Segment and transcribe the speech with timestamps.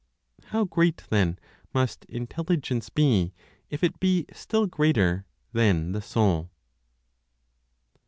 [0.45, 1.37] How great then,
[1.75, 3.35] must Intelligence be,
[3.69, 6.49] if it be still greater than the Soul.